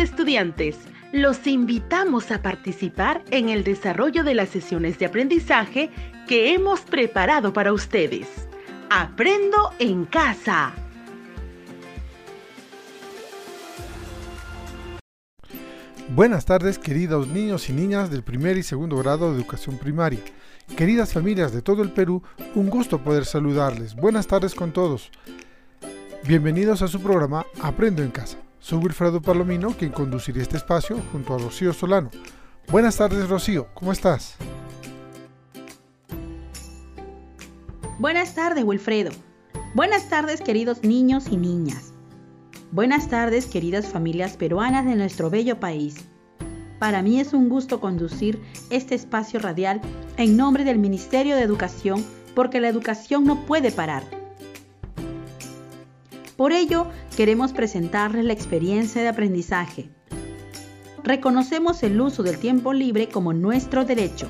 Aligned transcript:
Estudiantes, 0.00 0.78
los 1.12 1.46
invitamos 1.46 2.30
a 2.30 2.40
participar 2.40 3.22
en 3.30 3.50
el 3.50 3.64
desarrollo 3.64 4.24
de 4.24 4.32
las 4.32 4.48
sesiones 4.48 4.98
de 4.98 5.04
aprendizaje 5.04 5.90
que 6.26 6.54
hemos 6.54 6.80
preparado 6.80 7.52
para 7.52 7.74
ustedes. 7.74 8.26
Aprendo 8.88 9.72
en 9.78 10.06
casa. 10.06 10.72
Buenas 16.08 16.46
tardes, 16.46 16.78
queridos 16.78 17.28
niños 17.28 17.68
y 17.68 17.74
niñas 17.74 18.10
del 18.10 18.22
primer 18.22 18.56
y 18.56 18.62
segundo 18.62 18.96
grado 18.96 19.30
de 19.30 19.36
educación 19.36 19.76
primaria. 19.76 20.20
Queridas 20.78 21.12
familias 21.12 21.52
de 21.52 21.60
todo 21.60 21.82
el 21.82 21.92
Perú, 21.92 22.22
un 22.54 22.70
gusto 22.70 23.04
poder 23.04 23.26
saludarles. 23.26 23.94
Buenas 23.94 24.26
tardes 24.26 24.54
con 24.54 24.72
todos. 24.72 25.10
Bienvenidos 26.26 26.80
a 26.80 26.88
su 26.88 27.02
programa 27.02 27.44
Aprendo 27.60 28.02
en 28.02 28.10
casa. 28.10 28.38
Soy 28.60 28.78
Wilfredo 28.78 29.22
Palomino, 29.22 29.70
quien 29.70 29.90
conducirá 29.90 30.42
este 30.42 30.58
espacio 30.58 30.98
junto 31.12 31.34
a 31.34 31.38
Rocío 31.38 31.72
Solano. 31.72 32.10
Buenas 32.68 32.96
tardes, 32.96 33.28
Rocío, 33.28 33.68
¿cómo 33.72 33.90
estás? 33.90 34.36
Buenas 37.98 38.34
tardes, 38.34 38.62
Wilfredo. 38.62 39.12
Buenas 39.74 40.08
tardes, 40.10 40.42
queridos 40.42 40.82
niños 40.82 41.28
y 41.30 41.38
niñas. 41.38 41.94
Buenas 42.70 43.08
tardes, 43.08 43.46
queridas 43.46 43.86
familias 43.86 44.36
peruanas 44.36 44.84
de 44.84 44.94
nuestro 44.94 45.30
bello 45.30 45.58
país. 45.58 45.96
Para 46.78 47.02
mí 47.02 47.18
es 47.18 47.32
un 47.32 47.48
gusto 47.48 47.80
conducir 47.80 48.42
este 48.68 48.94
espacio 48.94 49.40
radial 49.40 49.80
en 50.18 50.36
nombre 50.36 50.64
del 50.64 50.78
Ministerio 50.78 51.34
de 51.34 51.42
Educación 51.42 52.04
porque 52.34 52.60
la 52.60 52.68
educación 52.68 53.24
no 53.24 53.46
puede 53.46 53.72
parar. 53.72 54.19
Por 56.40 56.54
ello, 56.54 56.86
queremos 57.18 57.52
presentarles 57.52 58.24
la 58.24 58.32
experiencia 58.32 59.02
de 59.02 59.08
aprendizaje. 59.08 59.90
Reconocemos 61.04 61.82
el 61.82 62.00
uso 62.00 62.22
del 62.22 62.38
tiempo 62.38 62.72
libre 62.72 63.10
como 63.10 63.34
nuestro 63.34 63.84
derecho, 63.84 64.26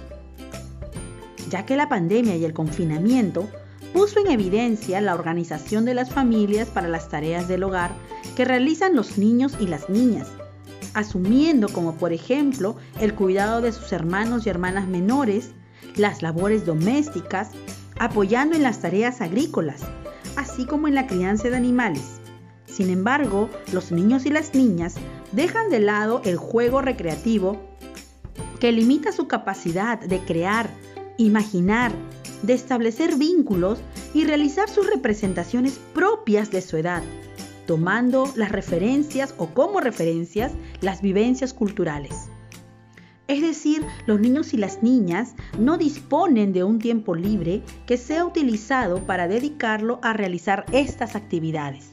ya 1.50 1.64
que 1.64 1.77
la 1.77 1.88
pandemia 1.88 2.34
y 2.34 2.44
el 2.44 2.53
confinamiento 2.53 3.48
puso 3.92 4.19
en 4.19 4.27
evidencia 4.27 5.00
la 5.00 5.14
organización 5.14 5.84
de 5.84 5.94
las 5.94 6.11
familias 6.11 6.69
para 6.69 6.88
las 6.88 7.08
tareas 7.08 7.47
del 7.47 7.62
hogar 7.62 7.92
que 8.34 8.44
realizan 8.44 8.97
los 8.97 9.16
niños 9.16 9.55
y 9.61 9.69
las 9.69 9.88
niñas, 9.88 10.27
asumiendo 10.94 11.69
como 11.69 11.94
por 11.94 12.12
ejemplo 12.12 12.75
el 13.00 13.14
cuidado 13.14 13.61
de 13.61 13.70
sus 13.70 13.92
hermanos 13.92 14.47
y 14.47 14.50
hermanas 14.50 14.88
menores, 14.88 15.53
las 15.94 16.22
labores 16.22 16.66
domésticas, 16.66 17.50
apoyando 18.00 18.56
en 18.56 18.64
las 18.64 18.81
tareas 18.81 19.20
agrícolas, 19.20 19.83
así 20.41 20.64
como 20.64 20.88
en 20.88 20.94
la 20.94 21.06
crianza 21.06 21.50
de 21.50 21.56
animales. 21.56 22.19
Sin 22.64 22.88
embargo, 22.88 23.50
los 23.72 23.92
niños 23.92 24.24
y 24.24 24.30
las 24.30 24.55
niñas 24.55 24.94
dejan 25.32 25.69
de 25.69 25.80
lado 25.80 26.22
el 26.24 26.38
juego 26.38 26.80
recreativo 26.80 27.60
que 28.58 28.72
limita 28.72 29.12
su 29.12 29.28
capacidad 29.28 30.00
de 30.00 30.19
crear, 30.20 30.70
imaginar, 31.19 31.92
de 32.42 32.55
establecer 32.55 33.16
vínculos 33.16 33.80
y 34.14 34.24
realizar 34.24 34.70
sus 34.70 34.86
representaciones 34.86 35.78
propias 35.92 36.50
de 36.50 36.62
su 36.62 36.78
edad, 36.78 37.02
tomando 37.66 38.32
las 38.34 38.50
referencias 38.50 39.34
o 39.36 39.48
como 39.48 39.80
referencias 39.80 40.52
las 40.80 41.02
vivencias 41.02 41.52
culturales. 41.52 42.30
Es 43.31 43.42
decir, 43.42 43.86
los 44.06 44.19
niños 44.19 44.53
y 44.55 44.56
las 44.56 44.83
niñas 44.83 45.36
no 45.56 45.78
disponen 45.78 46.53
de 46.53 46.64
un 46.64 46.81
tiempo 46.81 47.14
libre 47.14 47.62
que 47.87 47.97
sea 47.97 48.25
utilizado 48.25 49.06
para 49.06 49.28
dedicarlo 49.28 50.00
a 50.03 50.12
realizar 50.12 50.66
estas 50.72 51.15
actividades. 51.15 51.93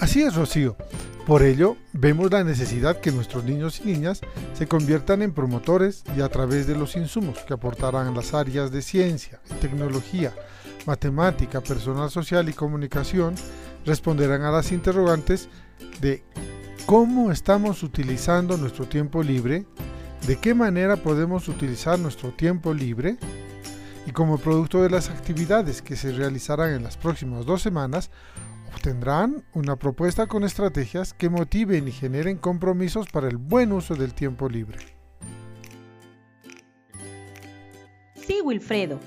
Así 0.00 0.22
es, 0.22 0.34
Rocío. 0.34 0.76
Por 1.24 1.44
ello, 1.44 1.76
vemos 1.92 2.32
la 2.32 2.42
necesidad 2.42 2.98
que 2.98 3.12
nuestros 3.12 3.44
niños 3.44 3.80
y 3.84 3.92
niñas 3.92 4.22
se 4.54 4.66
conviertan 4.66 5.22
en 5.22 5.32
promotores 5.32 6.02
y 6.16 6.20
a 6.20 6.28
través 6.28 6.66
de 6.66 6.74
los 6.74 6.96
insumos 6.96 7.38
que 7.46 7.54
aportarán 7.54 8.12
las 8.12 8.34
áreas 8.34 8.72
de 8.72 8.82
ciencia, 8.82 9.40
tecnología, 9.60 10.34
matemática, 10.84 11.60
personal 11.60 12.10
social 12.10 12.48
y 12.48 12.54
comunicación, 12.54 13.36
responderán 13.86 14.42
a 14.42 14.50
las 14.50 14.72
interrogantes 14.72 15.48
de 16.00 16.24
cómo 16.92 17.32
estamos 17.32 17.82
utilizando 17.82 18.58
nuestro 18.58 18.86
tiempo 18.86 19.22
libre, 19.22 19.64
de 20.26 20.36
qué 20.36 20.52
manera 20.52 20.96
podemos 20.98 21.48
utilizar 21.48 21.98
nuestro 21.98 22.32
tiempo 22.32 22.74
libre 22.74 23.16
y 24.06 24.10
como 24.10 24.36
producto 24.36 24.82
de 24.82 24.90
las 24.90 25.08
actividades 25.08 25.80
que 25.80 25.96
se 25.96 26.12
realizarán 26.12 26.74
en 26.74 26.82
las 26.82 26.98
próximas 26.98 27.46
dos 27.46 27.62
semanas, 27.62 28.10
obtendrán 28.74 29.42
una 29.54 29.76
propuesta 29.76 30.26
con 30.26 30.44
estrategias 30.44 31.14
que 31.14 31.30
motiven 31.30 31.88
y 31.88 31.92
generen 31.92 32.36
compromisos 32.36 33.08
para 33.08 33.28
el 33.28 33.38
buen 33.38 33.72
uso 33.72 33.94
del 33.94 34.12
tiempo 34.12 34.50
libre. 34.50 34.76
Sí, 38.16 38.42
Wilfredo. 38.44 39.00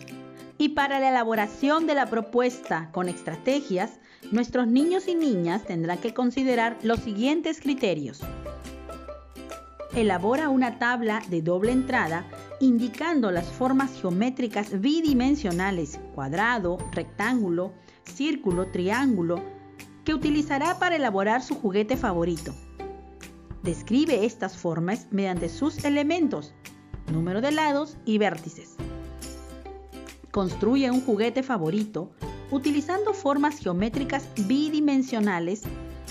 Y 0.58 0.70
para 0.70 1.00
la 1.00 1.10
elaboración 1.10 1.86
de 1.86 1.96
la 1.96 2.10
propuesta 2.10 2.90
con 2.92 3.10
estrategias, 3.10 4.00
nuestros 4.32 4.68
niños 4.68 5.08
y 5.08 5.16
niñas 5.16 5.64
tendrán 5.66 5.98
que 5.98 6.14
considerar 6.14 6.78
los 6.82 7.02
siguientes 7.02 7.60
criterios. 7.60 8.22
Elabora 9.96 10.50
una 10.50 10.80
tabla 10.80 11.22
de 11.30 11.42
doble 11.42 11.72
entrada 11.72 12.26
indicando 12.60 13.32
las 13.32 13.48
formas 13.48 14.00
geométricas 14.00 14.80
bidimensionales, 14.82 16.00
cuadrado, 16.14 16.78
rectángulo, 16.92 17.74
círculo, 18.04 18.68
triángulo, 18.68 19.42
que 20.04 20.14
utilizará 20.14 20.80
para 20.80 20.96
elaborar 20.96 21.42
su 21.42 21.56
juguete 21.56 21.98
favorito. 21.98 22.54
Describe 23.64 24.26
estas 24.26 24.56
formas 24.56 25.08
mediante 25.12 25.50
sus 25.50 25.84
elementos, 25.84 26.54
número 27.12 27.42
de 27.42 27.52
lados 27.52 27.98
y 28.06 28.18
vértices. 28.18 28.76
Construye 30.36 30.92
un 30.92 31.00
juguete 31.00 31.44
favorito 31.44 32.12
utilizando 32.52 33.14
formas 33.14 33.58
geométricas 33.58 34.28
bidimensionales 34.36 35.62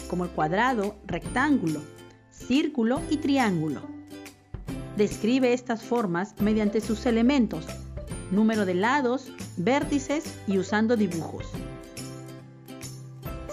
como 0.09 0.25
el 0.25 0.31
cuadrado, 0.31 0.97
rectángulo, 1.05 1.83
círculo 2.31 3.03
y 3.11 3.19
triángulo. 3.19 3.83
Describe 4.97 5.53
estas 5.53 5.83
formas 5.83 6.35
mediante 6.41 6.81
sus 6.81 7.05
elementos, 7.05 7.67
número 8.31 8.65
de 8.65 8.73
lados, 8.73 9.31
vértices 9.59 10.25
y 10.47 10.57
usando 10.57 10.97
dibujos. 10.97 11.45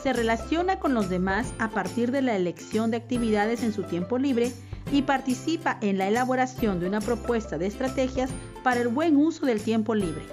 Se 0.01 0.13
relaciona 0.13 0.79
con 0.79 0.93
los 0.93 1.09
demás 1.09 1.51
a 1.59 1.67
partir 1.67 2.11
de 2.11 2.21
la 2.21 2.38
elección 2.38 2.91
de 2.91 2.97
actividades 2.97 3.61
en 3.63 3.73
su 3.73 3.83
tiempo 3.83 4.17
libre 4.17 4.53
y 4.93 5.01
participa 5.01 5.77
en 5.81 5.97
la 5.97 6.07
elaboración 6.07 6.79
de 6.79 6.88
una 6.88 7.01
propuesta 7.01 7.57
de 7.57 7.67
estrategias 7.67 8.29
para 8.63 8.79
el 8.79 8.88
buen 8.88 9.17
uso 9.17 9.45
del 9.45 9.61
tiempo 9.61 9.95
libre 9.95 10.23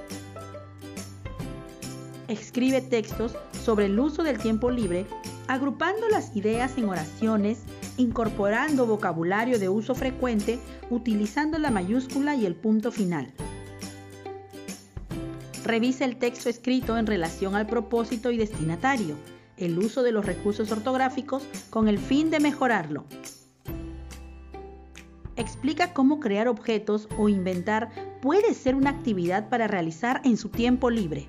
escribe 2.28 2.82
textos 2.82 3.34
sobre 3.64 3.86
el 3.86 3.98
uso 3.98 4.22
del 4.22 4.38
tiempo 4.38 4.70
libre, 4.70 5.06
agrupando 5.48 6.08
las 6.10 6.36
ideas 6.36 6.76
en 6.76 6.88
oraciones, 6.88 7.60
incorporando 7.96 8.86
vocabulario 8.86 9.58
de 9.58 9.68
uso 9.68 9.94
frecuente, 9.94 10.58
utilizando 10.90 11.58
la 11.58 11.70
mayúscula 11.70 12.34
y 12.34 12.46
el 12.46 12.54
punto 12.54 12.92
final. 12.92 13.32
Revisa 15.64 16.04
el 16.04 16.16
texto 16.16 16.48
escrito 16.48 16.96
en 16.96 17.06
relación 17.06 17.56
al 17.56 17.66
propósito 17.66 18.30
y 18.30 18.36
destinatario, 18.36 19.16
el 19.56 19.78
uso 19.78 20.02
de 20.02 20.12
los 20.12 20.24
recursos 20.24 20.70
ortográficos 20.70 21.42
con 21.70 21.88
el 21.88 21.98
fin 21.98 22.30
de 22.30 22.40
mejorarlo. 22.40 23.04
Explica 25.36 25.92
cómo 25.92 26.20
crear 26.20 26.48
objetos 26.48 27.08
o 27.16 27.28
inventar 27.28 27.90
puede 28.20 28.54
ser 28.54 28.74
una 28.74 28.90
actividad 28.90 29.48
para 29.48 29.66
realizar 29.66 30.20
en 30.24 30.36
su 30.36 30.48
tiempo 30.48 30.90
libre 30.90 31.28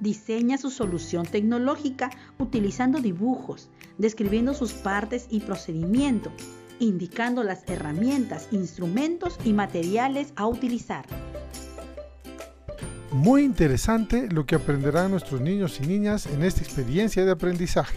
diseña 0.00 0.58
su 0.58 0.70
solución 0.70 1.26
tecnológica 1.26 2.10
utilizando 2.38 3.00
dibujos, 3.00 3.68
describiendo 3.98 4.54
sus 4.54 4.72
partes 4.72 5.26
y 5.30 5.40
procedimientos, 5.40 6.32
indicando 6.78 7.42
las 7.42 7.62
herramientas, 7.68 8.48
instrumentos 8.50 9.38
y 9.44 9.52
materiales 9.52 10.32
a 10.36 10.46
utilizar. 10.46 11.06
Muy 13.12 13.44
interesante 13.44 14.28
lo 14.28 14.44
que 14.44 14.56
aprenderán 14.56 15.12
nuestros 15.12 15.40
niños 15.40 15.78
y 15.80 15.86
niñas 15.86 16.26
en 16.26 16.42
esta 16.42 16.62
experiencia 16.62 17.24
de 17.24 17.30
aprendizaje. 17.30 17.96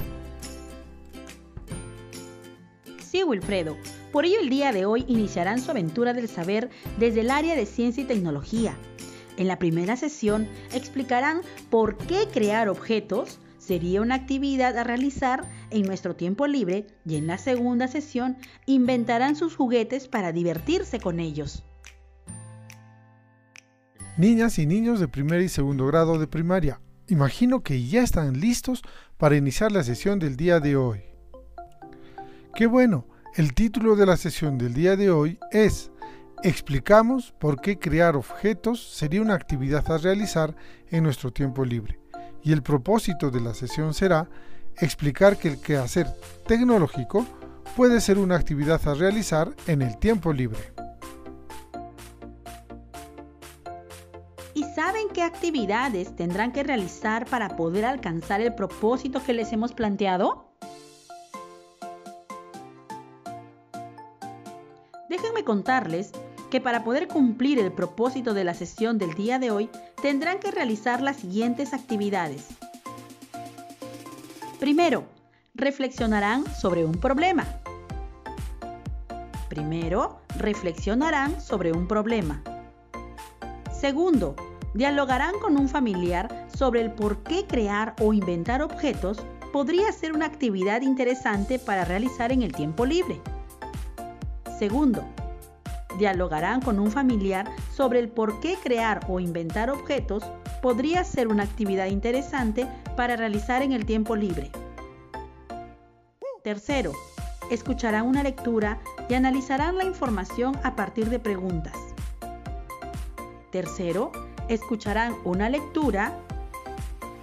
Sí, 3.04 3.24
Wilfredo. 3.24 3.76
Por 4.12 4.26
ello 4.26 4.40
el 4.40 4.50
día 4.50 4.72
de 4.72 4.86
hoy 4.86 5.06
iniciarán 5.08 5.60
su 5.62 5.72
aventura 5.72 6.14
del 6.14 6.28
saber 6.28 6.70
desde 7.00 7.22
el 7.22 7.32
área 7.32 7.56
de 7.56 7.66
ciencia 7.66 8.04
y 8.04 8.06
tecnología, 8.06 8.76
en 9.38 9.48
la 9.48 9.60
primera 9.60 9.96
sesión 9.96 10.48
explicarán 10.74 11.42
por 11.70 11.98
qué 11.98 12.28
crear 12.32 12.70
objetos 12.70 13.40
sería 13.58 14.02
una 14.02 14.16
actividad 14.16 14.78
a 14.78 14.84
realizar 14.84 15.44
en 15.72 15.84
nuestro 15.84 16.16
tiempo 16.16 16.48
libre 16.48 16.88
y 17.06 17.16
en 17.16 17.28
la 17.28 17.38
segunda 17.38 17.88
sesión 17.88 18.38
inventarán 18.66 19.36
sus 19.36 19.56
juguetes 19.56 20.08
para 20.08 20.32
divertirse 20.32 21.00
con 21.00 21.20
ellos. 21.20 21.64
Niñas 24.18 24.58
y 24.58 24.66
niños 24.66 25.00
de 25.00 25.08
primer 25.08 25.42
y 25.42 25.50
segundo 25.50 25.86
grado 25.86 26.18
de 26.18 26.28
primaria, 26.28 26.80
imagino 27.08 27.62
que 27.62 27.86
ya 27.86 28.02
están 28.02 28.40
listos 28.40 28.82
para 29.18 29.36
iniciar 29.36 29.72
la 29.72 29.84
sesión 29.84 30.18
del 30.18 30.38
día 30.38 30.60
de 30.60 30.76
hoy. 30.76 31.02
Qué 32.56 32.66
bueno, 32.66 33.06
el 33.36 33.54
título 33.54 33.96
de 33.96 34.08
la 34.08 34.18
sesión 34.18 34.58
del 34.58 34.74
día 34.74 34.96
de 34.96 35.12
hoy 35.12 35.38
es 35.52 35.92
Explicamos 36.44 37.32
por 37.32 37.60
qué 37.60 37.80
crear 37.80 38.16
objetos 38.16 38.80
sería 38.94 39.24
una 39.24 39.34
actividad 39.34 39.90
a 39.92 39.98
realizar 39.98 40.56
en 40.92 41.04
nuestro 41.04 41.32
tiempo 41.32 41.66
libre. 41.66 42.00
Y 42.44 42.52
el 42.52 42.62
propósito 42.62 43.32
de 43.32 43.42
la 43.42 43.56
sesión 43.56 43.96
será 43.96 44.30
explicar 44.80 45.38
que 45.38 45.48
el 45.48 45.60
quehacer 45.60 46.08
tecnológico 46.46 47.26
puede 47.76 48.00
ser 48.02 48.20
una 48.20 48.36
actividad 48.36 48.80
a 48.88 48.94
realizar 48.94 49.50
en 49.66 49.82
el 49.82 49.98
tiempo 49.98 50.32
libre. 50.32 50.60
¿Y 54.54 54.64
saben 54.76 55.08
qué 55.12 55.24
actividades 55.24 56.16
tendrán 56.16 56.52
que 56.52 56.62
realizar 56.62 57.26
para 57.26 57.56
poder 57.56 57.84
alcanzar 57.84 58.42
el 58.42 58.54
propósito 58.54 59.24
que 59.24 59.34
les 59.34 59.52
hemos 59.54 59.74
planteado? 59.74 60.52
Déjenme 65.10 65.44
contarles 65.44 66.12
que 66.50 66.62
para 66.62 66.84
poder 66.84 67.08
cumplir 67.08 67.60
el 67.60 67.72
propósito 67.72 68.34
de 68.34 68.44
la 68.44 68.54
sesión 68.54 68.98
del 68.98 69.14
día 69.14 69.40
de 69.40 69.52
hoy 69.52 69.70
tendrán 70.02 70.40
que 70.40 70.52
realizar 70.52 71.02
las 71.02 71.18
siguientes 71.18 71.74
actividades. 71.74 72.48
Primero, 74.60 75.06
reflexionarán 75.56 76.46
sobre 76.56 76.86
un 76.86 76.94
problema. 76.94 77.46
Primero, 79.50 80.22
reflexionarán 80.38 81.42
sobre 81.42 81.72
un 81.72 81.88
problema. 81.88 82.42
Segundo, 83.72 84.36
dialogarán 84.74 85.34
con 85.40 85.58
un 85.58 85.70
familiar 85.70 86.48
sobre 86.56 86.82
el 86.82 86.92
por 86.92 87.24
qué 87.24 87.46
crear 87.46 87.96
o 88.02 88.14
inventar 88.14 88.62
objetos 88.62 89.20
podría 89.54 89.92
ser 89.92 90.14
una 90.14 90.26
actividad 90.26 90.82
interesante 90.82 91.60
para 91.60 91.86
realizar 91.86 92.32
en 92.32 92.42
el 92.42 92.52
tiempo 92.52 92.86
libre. 92.86 93.22
Segundo, 94.60 95.04
dialogarán 95.98 96.62
con 96.62 96.80
un 96.80 96.92
familiar 96.92 97.50
sobre 97.74 98.00
el 98.00 98.10
por 98.10 98.40
qué 98.40 98.56
crear 98.62 99.06
o 99.08 99.20
inventar 99.20 99.70
objetos 99.70 100.24
podría 100.62 101.04
ser 101.04 101.28
una 101.28 101.44
actividad 101.44 101.88
interesante 101.88 102.68
para 102.96 103.16
realizar 103.16 103.62
en 103.62 103.72
el 103.72 103.86
tiempo 103.86 104.16
libre. 104.16 104.52
Tercero, 106.44 106.94
escucharán 107.52 108.06
una 108.06 108.24
lectura 108.24 108.80
y 109.10 109.14
analizarán 109.14 109.78
la 109.78 109.84
información 109.84 110.58
a 110.64 110.76
partir 110.76 111.10
de 111.10 111.20
preguntas. 111.20 111.76
Tercero, 113.52 114.12
escucharán 114.48 115.16
una 115.24 115.50
lectura 115.50 116.14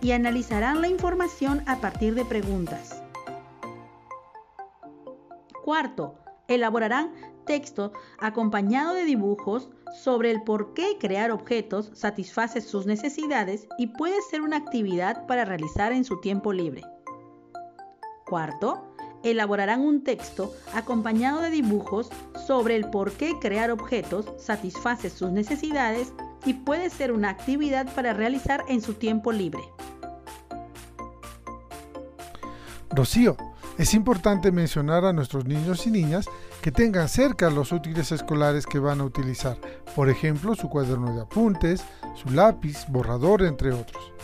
y 0.00 0.12
analizarán 0.12 0.82
la 0.82 0.88
información 0.88 1.62
a 1.66 1.76
partir 1.76 2.14
de 2.14 2.24
preguntas. 2.24 3.02
Cuarto, 5.64 6.18
elaborarán 6.46 7.10
texto 7.44 7.93
acompañado 8.19 8.94
de 8.94 9.05
dibujos 9.05 9.69
sobre 9.94 10.31
el 10.31 10.43
por 10.43 10.75
qué 10.75 10.96
crear 10.99 11.31
objetos 11.31 11.91
satisface 11.94 12.61
sus 12.61 12.87
necesidades 12.87 13.69
y 13.79 13.88
puede 13.88 14.20
ser 14.31 14.43
una 14.43 14.56
actividad 14.56 15.26
para 15.26 15.44
realizar 15.44 15.93
en 15.93 16.05
su 16.05 16.20
tiempo 16.20 16.52
libre. 16.52 16.82
Cuarto, 18.26 18.94
elaborarán 19.23 19.81
un 19.81 20.02
texto 20.02 20.55
acompañado 20.75 21.41
de 21.41 21.50
dibujos 21.50 22.11
sobre 22.46 22.76
el 22.76 22.91
por 22.91 23.12
qué 23.12 23.38
crear 23.41 23.70
objetos 23.70 24.26
satisface 24.38 25.11
sus 25.11 25.31
necesidades 25.31 26.12
y 26.44 26.55
puede 26.55 26.91
ser 26.91 27.12
una 27.12 27.31
actividad 27.31 27.93
para 27.94 28.12
realizar 28.12 28.64
en 28.69 28.82
su 28.82 28.94
tiempo 28.94 29.32
libre. 29.32 29.62
Rocío, 32.91 33.37
es 33.76 33.93
importante 33.94 34.52
mencionar 34.52 35.05
a 35.05 35.12
nuestros 35.12 35.46
niños 35.46 35.87
y 35.87 35.91
niñas 35.91 36.26
que 36.64 36.72
tengan 36.72 37.11
cerca 37.11 37.50
los 37.50 37.72
útiles 37.72 38.11
escolares 38.11 38.64
que 38.64 38.78
van 38.78 39.02
a 39.02 39.05
utilizar, 39.05 39.58
por 39.94 40.08
ejemplo 40.08 40.55
su 40.55 40.70
cuaderno 40.70 41.14
de 41.14 41.20
apuntes, 41.20 41.84
su 42.14 42.31
lápiz, 42.31 42.87
borrador, 42.88 43.43
entre 43.43 43.70
otros. 43.72 44.14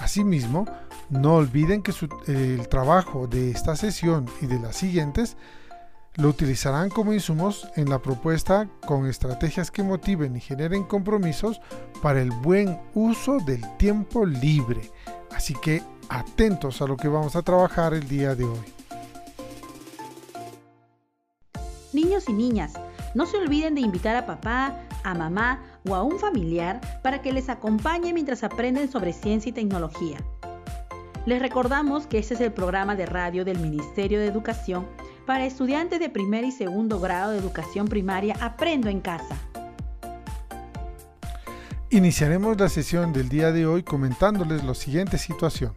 Asimismo, 0.00 0.64
no 1.10 1.34
olviden 1.34 1.82
que 1.82 1.92
el 2.28 2.66
trabajo 2.68 3.26
de 3.26 3.50
esta 3.50 3.76
sesión 3.76 4.24
y 4.40 4.46
de 4.46 4.58
las 4.58 4.76
siguientes 4.76 5.36
lo 6.14 6.30
utilizarán 6.30 6.88
como 6.88 7.12
insumos 7.12 7.68
en 7.76 7.90
la 7.90 8.00
propuesta 8.00 8.70
con 8.86 9.06
estrategias 9.06 9.70
que 9.70 9.82
motiven 9.82 10.34
y 10.34 10.40
generen 10.40 10.84
compromisos 10.84 11.60
para 12.00 12.22
el 12.22 12.30
buen 12.30 12.80
uso 12.94 13.36
del 13.40 13.60
tiempo 13.76 14.24
libre. 14.24 14.90
Así 15.36 15.52
que 15.52 15.82
atentos 16.08 16.80
a 16.80 16.86
lo 16.86 16.96
que 16.96 17.08
vamos 17.08 17.36
a 17.36 17.42
trabajar 17.42 17.92
el 17.92 18.08
día 18.08 18.34
de 18.34 18.44
hoy. 18.44 18.81
Niños 21.92 22.28
y 22.28 22.32
niñas, 22.32 22.72
no 23.14 23.26
se 23.26 23.36
olviden 23.36 23.74
de 23.74 23.82
invitar 23.82 24.16
a 24.16 24.24
papá, 24.24 24.78
a 25.04 25.14
mamá 25.14 25.62
o 25.86 25.94
a 25.94 26.02
un 26.02 26.18
familiar 26.18 26.80
para 27.02 27.20
que 27.20 27.32
les 27.32 27.50
acompañe 27.50 28.14
mientras 28.14 28.44
aprenden 28.44 28.90
sobre 28.90 29.12
ciencia 29.12 29.50
y 29.50 29.52
tecnología. 29.52 30.18
Les 31.26 31.40
recordamos 31.40 32.06
que 32.06 32.18
este 32.18 32.34
es 32.34 32.40
el 32.40 32.52
programa 32.52 32.96
de 32.96 33.06
radio 33.06 33.44
del 33.44 33.58
Ministerio 33.58 34.18
de 34.20 34.26
Educación 34.26 34.86
para 35.26 35.44
estudiantes 35.44 36.00
de 36.00 36.08
primer 36.08 36.44
y 36.44 36.50
segundo 36.50 36.98
grado 36.98 37.32
de 37.32 37.38
educación 37.38 37.86
primaria 37.86 38.36
Aprendo 38.40 38.88
en 38.88 39.00
casa. 39.00 39.36
Iniciaremos 41.90 42.58
la 42.58 42.70
sesión 42.70 43.12
del 43.12 43.28
día 43.28 43.52
de 43.52 43.66
hoy 43.66 43.82
comentándoles 43.82 44.64
la 44.64 44.74
siguiente 44.74 45.18
situación. 45.18 45.74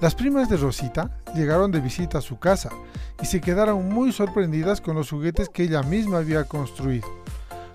Las 0.00 0.14
primas 0.14 0.48
de 0.50 0.58
Rosita 0.58 1.10
llegaron 1.34 1.72
de 1.72 1.80
visita 1.80 2.18
a 2.18 2.20
su 2.20 2.38
casa 2.38 2.70
y 3.20 3.26
se 3.26 3.40
quedaron 3.40 3.88
muy 3.88 4.12
sorprendidas 4.12 4.80
con 4.80 4.96
los 4.96 5.10
juguetes 5.10 5.48
que 5.48 5.64
ella 5.64 5.82
misma 5.82 6.18
había 6.18 6.44
construido. 6.44 7.08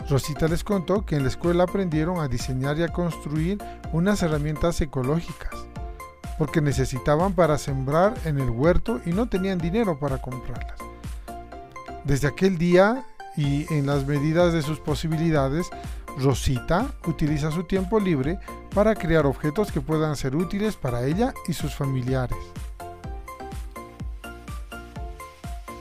Rosita 0.10 0.48
les 0.48 0.64
contó 0.64 1.06
que 1.06 1.16
en 1.16 1.24
la 1.24 1.30
escuela 1.30 1.64
aprendieron 1.64 2.20
a 2.20 2.28
diseñar 2.28 2.78
y 2.78 2.84
a 2.84 2.90
construir 2.90 3.58
unas 3.92 4.22
herramientas 4.22 4.80
ecológicas, 4.82 5.54
porque 6.38 6.62
necesitaban 6.62 7.34
para 7.34 7.58
sembrar 7.58 8.14
en 8.26 8.40
el 8.40 8.50
huerto 8.50 9.00
y 9.06 9.12
no 9.12 9.30
tenían 9.30 9.60
dinero 9.60 9.98
para 10.00 10.18
comprarlas. 10.20 10.78
Desde 12.04 12.28
aquel 12.28 12.58
día 12.58 13.06
y 13.38 13.72
en 13.74 13.86
las 13.86 14.06
medidas 14.06 14.52
de 14.52 14.62
sus 14.62 14.80
posibilidades, 14.80 15.70
Rosita 16.18 16.94
utiliza 17.08 17.50
su 17.52 17.64
tiempo 17.64 18.00
libre 18.00 18.40
para 18.74 18.96
crear 18.96 19.26
objetos 19.26 19.72
que 19.72 19.82
puedan 19.82 20.16
ser 20.16 20.36
útiles 20.36 20.76
para 20.76 21.06
ella 21.06 21.34
y 21.48 21.54
sus 21.54 21.74
familiares. 21.74 22.38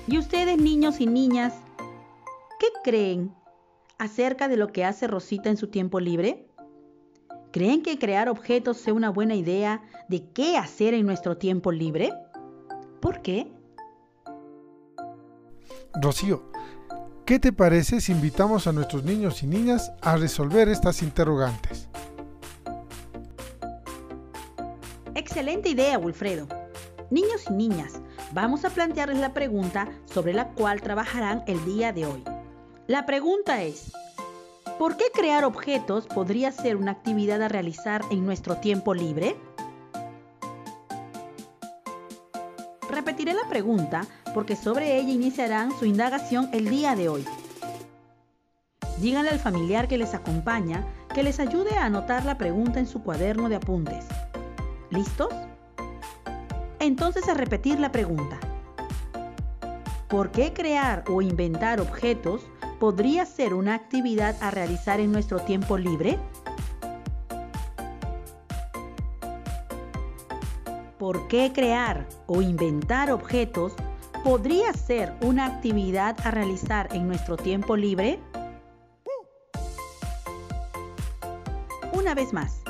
¿Y 0.07 0.19
ustedes, 0.19 0.59
niños 0.59 1.01
y 1.01 1.07
niñas, 1.07 1.55
qué 2.59 2.67
creen 2.83 3.35
acerca 3.99 4.49
de 4.49 4.57
lo 4.57 4.73
que 4.73 4.85
hace 4.85 5.07
Rosita 5.07 5.49
en 5.49 5.57
su 5.57 5.69
tiempo 5.69 6.01
libre? 6.01 6.47
¿Creen 7.53 7.83
que 7.83 7.99
crear 7.99 8.29
objetos 8.29 8.79
sea 8.79 8.95
una 8.95 9.11
buena 9.11 9.35
idea 9.35 9.83
de 10.09 10.29
qué 10.33 10.57
hacer 10.57 10.95
en 10.95 11.07
nuestro 11.07 11.37
tiempo 11.37 11.71
libre? 11.71 12.13
¿Por 13.01 13.23
qué? 13.23 13.53
Rocío, 15.95 16.53
¿Qué 17.25 17.39
te 17.39 17.53
parece 17.53 18.01
si 18.01 18.11
invitamos 18.11 18.67
a 18.67 18.73
nuestros 18.73 19.05
niños 19.05 19.45
y 19.45 19.47
niñas 19.47 19.93
a 20.03 20.17
resolver 20.17 20.69
estas 20.69 21.03
interrogantes? 21.03 21.89
Excelente 25.15 25.69
idea, 25.69 25.99
Wilfredo. 25.99 26.49
Niños 27.11 27.45
y 27.49 27.53
niñas, 27.53 28.02
vamos 28.33 28.65
a 28.65 28.71
plantearles 28.71 29.19
la 29.19 29.35
pregunta 29.35 29.89
sobre 30.07 30.33
la 30.33 30.49
cual 30.49 30.81
trabajarán 30.81 31.43
el 31.47 31.65
día 31.65 31.93
de 31.93 32.07
hoy. 32.07 32.25
La 32.87 33.07
pregunta 33.07 33.63
es, 33.63 33.93
¿por 34.79 34.97
qué 34.97 35.05
crear 35.13 35.45
objetos 35.45 36.07
podría 36.07 36.51
ser 36.53 36.77
una 36.77 36.93
actividad 36.93 37.43
a 37.43 37.49
realizar 37.49 38.03
en 38.11 38.25
nuestro 38.25 38.57
tiempo 38.57 38.95
libre? 38.95 39.37
Repetiré 42.91 43.35
la 43.35 43.49
pregunta 43.49 44.07
porque 44.35 44.57
sobre 44.57 44.99
ella 44.99 45.13
iniciarán 45.13 45.71
su 45.79 45.85
indagación 45.85 46.49
el 46.53 46.69
día 46.69 46.97
de 46.97 47.09
hoy. 47.09 47.25
Díganle 48.99 49.31
al 49.31 49.39
familiar 49.39 49.89
que 49.89 49.99
les 49.99 50.15
acompaña 50.15 50.87
que 51.15 51.23
les 51.23 51.41
ayude 51.41 51.77
a 51.77 51.87
anotar 51.87 52.25
la 52.25 52.39
pregunta 52.39 52.79
en 52.79 52.87
su 52.87 53.03
cuaderno 53.03 53.49
de 53.49 53.57
apuntes. 53.57 54.07
¿Listos? 54.91 55.29
Entonces 56.83 57.29
a 57.29 57.35
repetir 57.35 57.79
la 57.79 57.93
pregunta. 57.93 58.41
¿Por 60.09 60.33
qué 60.33 60.53
crear 60.53 61.05
o 61.09 61.23
inventar 61.23 61.81
objetos 61.81 62.43
podría 62.81 63.25
ser 63.25 63.55
una 63.55 63.77
actividad 63.77 64.35
a 64.41 64.51
realizar 64.51 64.99
en 64.99 65.13
nuestro 65.13 65.39
tiempo 65.39 65.79
libre? 65.79 66.19
¿Por 70.99 71.29
qué 71.29 71.53
crear 71.55 72.09
o 72.27 72.43
inventar 72.43 73.13
objetos 73.13 73.75
podría 74.25 74.73
ser 74.73 75.15
una 75.21 75.47
actividad 75.47 76.17
a 76.27 76.33
realizar 76.33 76.89
en 76.93 77.07
nuestro 77.07 77.37
tiempo 77.37 77.77
libre? 77.77 78.19
Una 81.93 82.17
vez 82.17 82.33
más, 82.33 82.61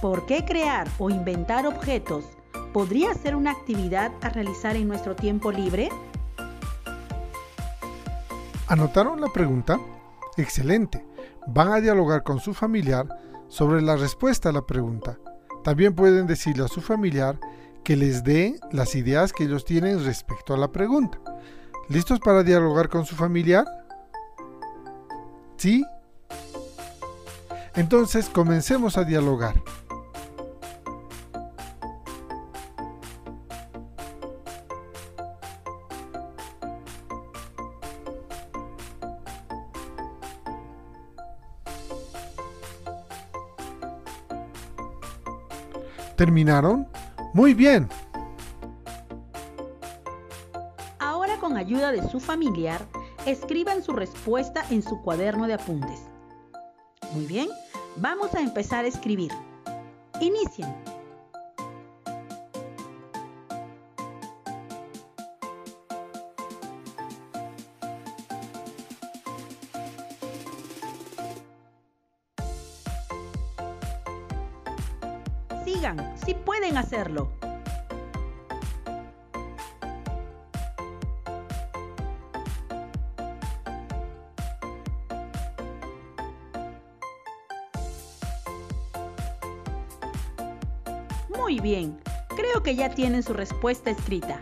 ¿por 0.00 0.24
qué 0.26 0.44
crear 0.44 0.86
o 1.00 1.10
inventar 1.10 1.66
objetos 1.66 2.35
podría 2.76 3.14
ser 3.14 3.34
una 3.34 3.52
actividad 3.52 4.12
a 4.20 4.28
realizar 4.28 4.76
en 4.76 4.86
nuestro 4.86 5.16
tiempo 5.16 5.50
libre? 5.50 5.88
¿Anotaron 8.66 9.18
la 9.18 9.28
pregunta? 9.28 9.80
Excelente. 10.36 11.02
Van 11.46 11.72
a 11.72 11.80
dialogar 11.80 12.22
con 12.22 12.38
su 12.38 12.52
familiar 12.52 13.08
sobre 13.48 13.80
la 13.80 13.96
respuesta 13.96 14.50
a 14.50 14.52
la 14.52 14.66
pregunta. 14.66 15.18
También 15.64 15.94
pueden 15.94 16.26
decirle 16.26 16.66
a 16.66 16.68
su 16.68 16.82
familiar 16.82 17.40
que 17.82 17.96
les 17.96 18.22
dé 18.22 18.60
las 18.72 18.94
ideas 18.94 19.32
que 19.32 19.44
ellos 19.44 19.64
tienen 19.64 20.04
respecto 20.04 20.52
a 20.52 20.58
la 20.58 20.70
pregunta. 20.70 21.18
¿Listos 21.88 22.20
para 22.20 22.42
dialogar 22.42 22.90
con 22.90 23.06
su 23.06 23.16
familiar? 23.16 23.64
¿Sí? 25.56 25.82
Entonces 27.74 28.28
comencemos 28.28 28.98
a 28.98 29.04
dialogar. 29.04 29.54
Muy 47.34 47.54
bien. 47.54 47.88
Ahora 50.98 51.36
con 51.38 51.56
ayuda 51.56 51.92
de 51.92 52.08
su 52.08 52.18
familiar, 52.18 52.80
escriban 53.26 53.82
su 53.82 53.92
respuesta 53.92 54.64
en 54.70 54.82
su 54.82 55.02
cuaderno 55.02 55.46
de 55.46 55.54
apuntes. 55.54 56.00
Muy 57.12 57.26
bien, 57.26 57.48
vamos 57.96 58.34
a 58.34 58.40
empezar 58.40 58.84
a 58.84 58.88
escribir. 58.88 59.32
Inicien. 60.20 60.95
Hacerlo. 76.76 77.30
Muy 91.36 91.60
bien, 91.60 91.98
creo 92.36 92.62
que 92.62 92.74
ya 92.74 92.90
tienen 92.90 93.22
su 93.22 93.32
respuesta 93.32 93.90
escrita. 93.90 94.40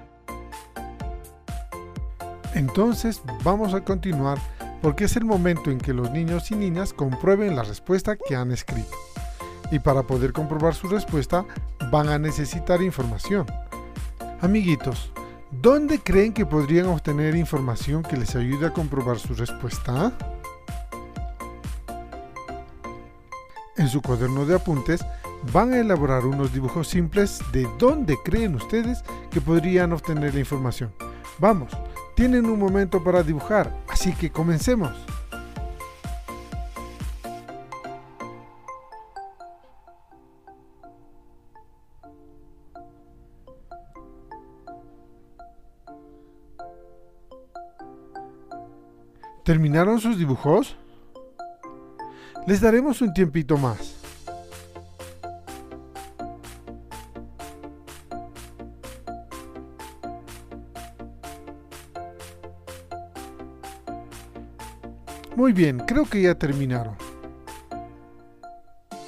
Entonces 2.54 3.20
vamos 3.42 3.74
a 3.74 3.84
continuar 3.84 4.38
porque 4.80 5.04
es 5.04 5.16
el 5.16 5.24
momento 5.24 5.70
en 5.70 5.78
que 5.78 5.92
los 5.92 6.10
niños 6.10 6.50
y 6.50 6.56
niñas 6.56 6.92
comprueben 6.92 7.56
la 7.56 7.62
respuesta 7.62 8.16
que 8.16 8.36
han 8.36 8.52
escrito. 8.52 8.96
Y 9.70 9.78
para 9.78 10.02
poder 10.02 10.32
comprobar 10.32 10.74
su 10.74 10.88
respuesta 10.88 11.44
van 11.90 12.08
a 12.08 12.18
necesitar 12.18 12.82
información. 12.82 13.46
Amiguitos, 14.40 15.10
¿dónde 15.50 16.00
creen 16.00 16.32
que 16.32 16.46
podrían 16.46 16.86
obtener 16.86 17.34
información 17.36 18.02
que 18.02 18.16
les 18.16 18.34
ayude 18.36 18.66
a 18.66 18.72
comprobar 18.72 19.18
su 19.18 19.34
respuesta? 19.34 20.12
En 23.76 23.88
su 23.88 24.00
cuaderno 24.02 24.46
de 24.46 24.56
apuntes 24.56 25.04
van 25.52 25.72
a 25.72 25.78
elaborar 25.78 26.24
unos 26.24 26.52
dibujos 26.52 26.88
simples 26.88 27.40
de 27.52 27.68
dónde 27.78 28.16
creen 28.24 28.54
ustedes 28.54 29.02
que 29.30 29.40
podrían 29.40 29.92
obtener 29.92 30.34
la 30.34 30.40
información. 30.40 30.92
Vamos, 31.38 31.72
tienen 32.14 32.46
un 32.46 32.58
momento 32.58 33.02
para 33.02 33.22
dibujar, 33.22 33.74
así 33.88 34.12
que 34.12 34.30
comencemos. 34.30 34.92
¿Terminaron 49.44 50.00
sus 50.00 50.16
dibujos? 50.16 50.74
Les 52.46 52.62
daremos 52.62 53.02
un 53.02 53.12
tiempito 53.12 53.58
más. 53.58 53.94
Muy 65.36 65.52
bien, 65.52 65.80
creo 65.80 66.06
que 66.06 66.22
ya 66.22 66.34
terminaron. 66.36 66.96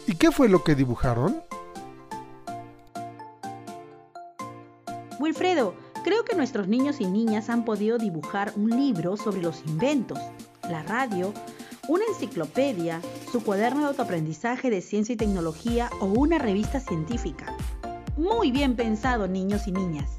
¿Y 0.07 0.17
qué 0.17 0.31
fue 0.31 0.51
lo 0.51 0.63
que 0.63 0.75
dibujaron? 0.75 1.46
Niños 6.65 7.01
y 7.01 7.07
niñas 7.07 7.51
han 7.51 7.65
podido 7.65 7.99
dibujar 7.99 8.53
un 8.57 8.71
libro 8.71 9.17
sobre 9.17 9.43
los 9.43 9.63
inventos, 9.67 10.19
la 10.71 10.83
radio, 10.83 11.33
una 11.89 12.05
enciclopedia, 12.09 13.01
su 13.31 13.43
cuaderno 13.43 13.83
de 13.83 13.87
autoaprendizaje 13.89 14.71
de 14.71 14.81
ciencia 14.81 15.13
y 15.13 15.17
tecnología 15.17 15.91
o 16.01 16.07
una 16.07 16.39
revista 16.39 16.81
científica. 16.81 17.55
Muy 18.17 18.51
bien 18.51 18.75
pensado, 18.75 19.29
niños 19.29 19.69
y 19.69 19.73
niñas. 19.73 20.19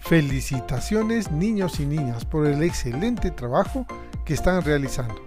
Felicitaciones 0.00 1.30
niños 1.30 1.80
y 1.80 1.86
niñas 1.86 2.24
por 2.24 2.46
el 2.46 2.62
excelente 2.62 3.30
trabajo 3.30 3.86
que 4.24 4.34
están 4.34 4.62
realizando. 4.62 5.20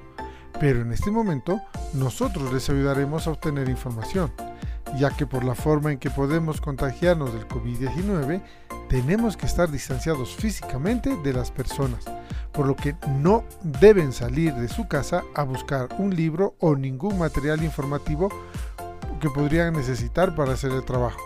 Pero 0.59 0.81
en 0.81 0.91
este 0.93 1.11
momento 1.11 1.59
nosotros 1.93 2.53
les 2.53 2.69
ayudaremos 2.69 3.27
a 3.27 3.31
obtener 3.31 3.67
información, 3.67 4.31
ya 4.97 5.09
que 5.11 5.25
por 5.25 5.43
la 5.43 5.55
forma 5.55 5.91
en 5.91 5.99
que 5.99 6.09
podemos 6.09 6.61
contagiarnos 6.61 7.33
del 7.33 7.47
COVID-19, 7.47 8.41
tenemos 8.89 9.35
que 9.35 9.45
estar 9.45 9.69
distanciados 9.69 10.35
físicamente 10.35 11.15
de 11.17 11.33
las 11.33 11.51
personas, 11.51 12.05
por 12.51 12.67
lo 12.67 12.75
que 12.75 12.95
no 13.19 13.43
deben 13.63 14.13
salir 14.13 14.53
de 14.53 14.67
su 14.67 14.87
casa 14.87 15.23
a 15.33 15.43
buscar 15.43 15.89
un 15.97 16.15
libro 16.15 16.55
o 16.59 16.75
ningún 16.75 17.17
material 17.17 17.63
informativo 17.63 18.29
que 19.19 19.29
podrían 19.29 19.73
necesitar 19.73 20.35
para 20.35 20.53
hacer 20.53 20.71
el 20.71 20.85
trabajo. 20.85 21.19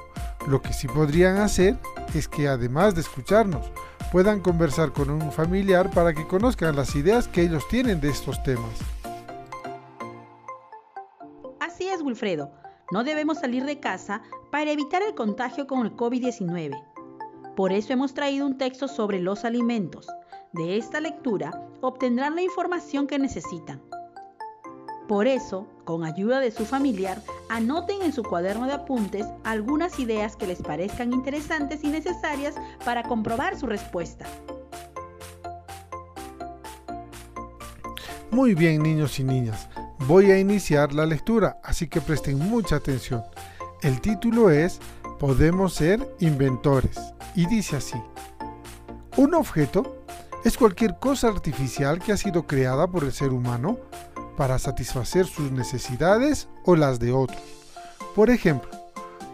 Lo 0.48 0.62
que 0.62 0.74
sí 0.74 0.88
podrían 0.88 1.38
hacer 1.38 1.78
es 2.14 2.28
que 2.28 2.48
además 2.48 2.96
de 2.96 3.02
escucharnos, 3.02 3.72
puedan 4.12 4.40
conversar 4.40 4.92
con 4.92 5.10
un 5.10 5.32
familiar 5.32 5.92
para 5.92 6.14
que 6.14 6.26
conozcan 6.26 6.76
las 6.76 6.96
ideas 6.96 7.28
que 7.28 7.44
ellos 7.44 7.68
tienen 7.68 8.02
de 8.02 8.10
estos 8.10 8.42
temas. 8.42 8.80
Así 11.60 11.88
es, 11.88 12.02
Wilfredo. 12.02 12.52
No 12.91 13.03
debemos 13.03 13.39
salir 13.39 13.65
de 13.65 13.79
casa 13.79 14.24
para 14.51 14.72
evitar 14.72 15.03
el 15.03 15.13
contagio 15.13 15.67
con 15.67 15.86
el 15.86 15.96
COVID-19. 15.96 16.74
Por 17.55 17.72
eso 17.72 17.93
hemos 17.93 18.13
traído 18.13 18.48
un 18.48 18.58
texto 18.58 18.88
sobre 18.88 19.19
los 19.19 19.46
alimentos. 19.46 20.08
De 20.53 20.77
esta 20.77 21.00
lectura 21.00 21.51
obtendrán 21.81 22.36
la 22.36 22.41
información 22.41 23.05
que 23.05 23.19
necesitan. 23.19 23.81
Por 25.08 25.27
eso, 25.27 25.67
con 25.86 26.03
ayuda 26.03 26.39
de 26.39 26.51
su 26.51 26.65
familiar, 26.65 27.22
anoten 27.50 28.01
en 28.01 28.13
su 28.13 28.24
cuaderno 28.24 28.65
de 28.65 28.74
apuntes 28.74 29.25
algunas 29.43 30.00
ideas 30.00 30.36
que 30.36 30.48
les 30.48 30.62
parezcan 30.62 31.13
interesantes 31.13 31.84
y 31.84 31.88
necesarias 31.88 32.55
para 32.86 33.03
comprobar 33.03 33.58
su 33.58 33.67
respuesta. 33.67 34.25
Muy 38.31 38.53
bien 38.53 38.84
niños 38.84 39.19
y 39.19 39.24
niñas, 39.24 39.67
voy 40.08 40.32
a 40.32 40.39
iniciar 40.39 40.94
la 40.94 41.06
lectura, 41.06 41.60
así 41.63 41.88
que 41.88 42.01
presten 42.01 42.39
mucha 42.39 42.77
atención. 42.77 43.24
El 43.82 44.01
título 44.01 44.50
es 44.50 44.79
Podemos 45.20 45.74
ser 45.74 46.15
inventores 46.20 46.98
y 47.36 47.46
dice 47.46 47.77
así. 47.77 48.01
Un 49.18 49.34
objeto 49.34 50.03
es 50.46 50.58
cualquier 50.58 50.98
cosa 50.98 51.27
artificial 51.27 52.00
que 52.00 52.13
ha 52.13 52.18
sido 52.18 52.48
creada 52.48 52.88
por 52.88 53.03
el 53.03 53.12
ser 53.12 53.32
humano 53.32 53.77
para 54.38 54.58
satisfacer 54.58 55.25
sus 55.25 55.51
necesidades 55.51 56.48
o 56.63 56.75
las 56.77 57.00
de 57.00 57.12
otros. 57.12 57.41
Por 58.15 58.29
ejemplo, 58.29 58.70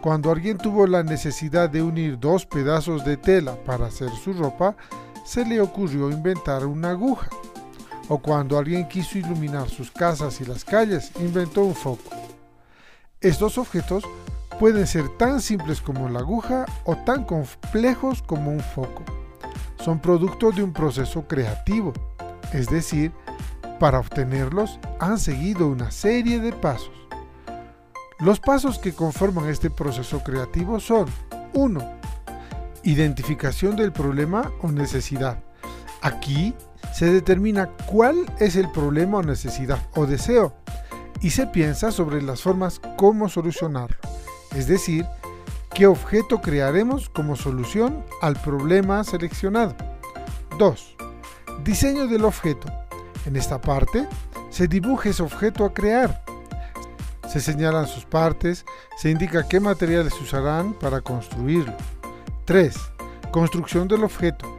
cuando 0.00 0.30
alguien 0.30 0.58
tuvo 0.58 0.86
la 0.86 1.02
necesidad 1.02 1.70
de 1.70 1.82
unir 1.82 2.18
dos 2.18 2.46
pedazos 2.46 3.04
de 3.04 3.16
tela 3.16 3.56
para 3.64 3.86
hacer 3.86 4.10
su 4.10 4.32
ropa, 4.32 4.76
se 5.24 5.44
le 5.44 5.60
ocurrió 5.60 6.10
inventar 6.10 6.66
una 6.66 6.90
aguja. 6.90 7.28
O 8.08 8.18
cuando 8.18 8.58
alguien 8.58 8.88
quiso 8.88 9.18
iluminar 9.18 9.68
sus 9.68 9.90
casas 9.90 10.40
y 10.40 10.44
las 10.44 10.64
calles, 10.64 11.10
inventó 11.20 11.62
un 11.62 11.74
foco. 11.74 12.10
Estos 13.20 13.58
objetos 13.58 14.04
pueden 14.60 14.86
ser 14.86 15.08
tan 15.16 15.40
simples 15.40 15.80
como 15.80 16.08
la 16.08 16.20
aguja 16.20 16.66
o 16.84 16.96
tan 16.96 17.24
complejos 17.24 18.22
como 18.22 18.50
un 18.50 18.60
foco. 18.60 19.02
Son 19.84 20.00
producto 20.00 20.52
de 20.52 20.62
un 20.62 20.72
proceso 20.72 21.26
creativo, 21.26 21.92
es 22.52 22.68
decir, 22.68 23.12
para 23.78 23.98
obtenerlos 23.98 24.78
han 25.00 25.18
seguido 25.18 25.68
una 25.68 25.90
serie 25.90 26.40
de 26.40 26.52
pasos. 26.52 26.92
Los 28.18 28.40
pasos 28.40 28.78
que 28.78 28.94
conforman 28.94 29.48
este 29.48 29.68
proceso 29.68 30.22
creativo 30.22 30.80
son 30.80 31.06
1. 31.52 31.98
Identificación 32.84 33.76
del 33.76 33.92
problema 33.92 34.50
o 34.62 34.72
necesidad. 34.72 35.42
Aquí 36.00 36.54
se 36.92 37.06
determina 37.06 37.68
cuál 37.86 38.26
es 38.38 38.56
el 38.56 38.70
problema 38.70 39.18
o 39.18 39.22
necesidad 39.22 39.78
o 39.94 40.06
deseo 40.06 40.54
y 41.20 41.30
se 41.30 41.46
piensa 41.46 41.92
sobre 41.92 42.22
las 42.22 42.42
formas 42.42 42.80
cómo 42.96 43.28
solucionarlo, 43.28 43.96
es 44.54 44.66
decir, 44.66 45.06
qué 45.74 45.86
objeto 45.86 46.40
crearemos 46.40 47.08
como 47.08 47.36
solución 47.36 48.04
al 48.22 48.36
problema 48.36 49.02
seleccionado. 49.04 49.74
2. 50.58 50.96
Diseño 51.64 52.06
del 52.06 52.24
objeto. 52.24 52.66
En 53.26 53.36
esta 53.36 53.60
parte 53.60 54.06
se 54.50 54.68
dibuja 54.68 55.10
ese 55.10 55.22
objeto 55.22 55.64
a 55.64 55.74
crear. 55.74 56.24
Se 57.28 57.40
señalan 57.40 57.86
sus 57.86 58.04
partes, 58.04 58.64
se 58.96 59.10
indica 59.10 59.46
qué 59.48 59.60
materiales 59.60 60.18
usarán 60.20 60.72
para 60.74 61.00
construirlo. 61.00 61.74
3. 62.46 62.74
Construcción 63.30 63.88
del 63.88 64.04
objeto. 64.04 64.55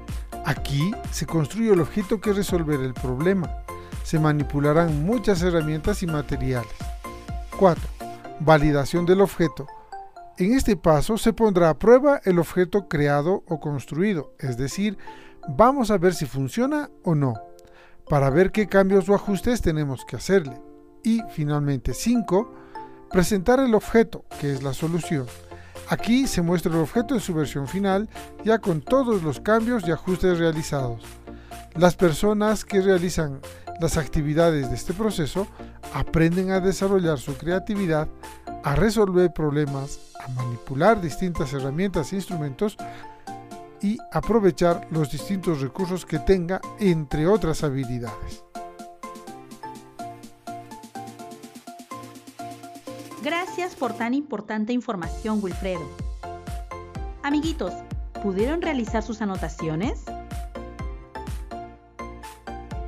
Aquí 0.47 0.93
se 1.11 1.25
construye 1.25 1.73
el 1.73 1.81
objeto 1.81 2.21
que 2.21 2.31
resolver 2.31 2.79
el 2.79 2.93
problema. 2.93 3.51
Se 4.03 4.17
manipularán 4.17 5.03
muchas 5.05 5.41
herramientas 5.41 6.03
y 6.03 6.07
materiales. 6.07 6.71
4. 7.59 7.83
Validación 8.39 9.05
del 9.05 9.19
objeto. 9.19 9.67
En 10.37 10.53
este 10.53 10.77
paso 10.77 11.17
se 11.17 11.33
pondrá 11.33 11.69
a 11.69 11.77
prueba 11.77 12.21
el 12.23 12.39
objeto 12.39 12.87
creado 12.87 13.43
o 13.45 13.59
construido, 13.59 14.35
es 14.39 14.55
decir, 14.55 14.97
vamos 15.49 15.91
a 15.91 15.97
ver 15.97 16.13
si 16.13 16.25
funciona 16.25 16.89
o 17.03 17.13
no, 17.13 17.33
para 18.07 18.29
ver 18.29 18.53
qué 18.53 18.67
cambios 18.67 19.09
o 19.09 19.15
ajustes 19.15 19.61
tenemos 19.61 20.05
que 20.05 20.15
hacerle. 20.15 20.61
Y 21.03 21.23
finalmente 21.29 21.93
5. 21.93 22.53
Presentar 23.11 23.59
el 23.59 23.75
objeto, 23.75 24.23
que 24.39 24.53
es 24.53 24.63
la 24.63 24.73
solución. 24.73 25.25
Aquí 25.89 26.27
se 26.27 26.41
muestra 26.41 26.71
el 26.71 26.79
objeto 26.79 27.13
en 27.13 27.21
su 27.21 27.33
versión 27.33 27.67
final, 27.67 28.09
ya 28.43 28.59
con 28.59 28.81
todos 28.81 29.23
los 29.23 29.39
cambios 29.39 29.87
y 29.87 29.91
ajustes 29.91 30.37
realizados. 30.37 31.01
Las 31.75 31.95
personas 31.95 32.65
que 32.65 32.81
realizan 32.81 33.39
las 33.79 33.97
actividades 33.97 34.69
de 34.69 34.75
este 34.75 34.93
proceso 34.93 35.47
aprenden 35.93 36.51
a 36.51 36.59
desarrollar 36.59 37.19
su 37.19 37.37
creatividad, 37.37 38.07
a 38.63 38.75
resolver 38.75 39.31
problemas, 39.31 39.99
a 40.19 40.27
manipular 40.31 40.99
distintas 40.99 41.53
herramientas 41.53 42.11
e 42.11 42.17
instrumentos 42.17 42.75
y 43.81 43.97
aprovechar 44.11 44.87
los 44.91 45.11
distintos 45.11 45.61
recursos 45.61 46.05
que 46.05 46.19
tenga, 46.19 46.59
entre 46.79 47.27
otras 47.27 47.63
habilidades. 47.63 48.46
Gracias 53.23 53.75
por 53.75 53.93
tan 53.93 54.13
importante 54.13 54.73
información, 54.73 55.39
Wilfredo. 55.41 55.87
Amiguitos, 57.23 57.73
¿pudieron 58.21 58.61
realizar 58.61 59.01
sus 59.01 59.21
anotaciones? 59.21 60.03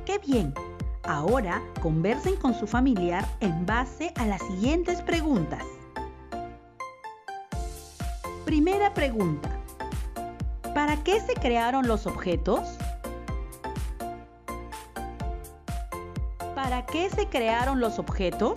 ¡Qué 0.06 0.18
bien! 0.18 0.54
Ahora 1.02 1.60
conversen 1.82 2.36
con 2.36 2.54
su 2.54 2.66
familiar 2.66 3.26
en 3.40 3.66
base 3.66 4.12
a 4.16 4.26
las 4.26 4.40
siguientes 4.42 5.02
preguntas. 5.02 5.64
Primera 8.44 8.94
pregunta. 8.94 9.50
¿Para 10.74 11.02
qué 11.02 11.20
se 11.20 11.34
crearon 11.34 11.88
los 11.88 12.06
objetos? 12.06 12.78
¿Para 16.54 16.86
qué 16.86 17.10
se 17.10 17.26
crearon 17.26 17.80
los 17.80 17.98
objetos? 17.98 18.54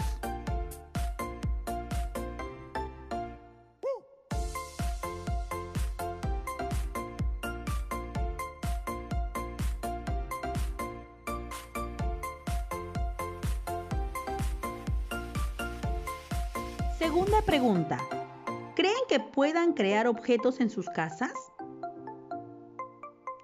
Puedan 19.34 19.74
crear 19.74 20.08
objetos 20.08 20.60
en 20.60 20.70
sus 20.70 20.88
casas? 20.90 21.34